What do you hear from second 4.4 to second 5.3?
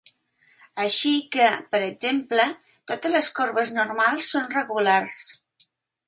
regulars.